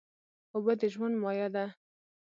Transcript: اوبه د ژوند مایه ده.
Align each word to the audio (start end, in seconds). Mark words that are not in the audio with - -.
اوبه 0.55 0.73
د 0.79 0.81
ژوند 0.93 1.15
مایه 1.23 1.47
ده. 1.55 1.65